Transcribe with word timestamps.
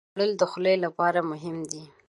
خوړل 0.09 0.31
د 0.39 0.43
خولې 0.51 0.75
لپاره 0.85 1.19
مهم 1.31 1.57
دي 1.71 1.83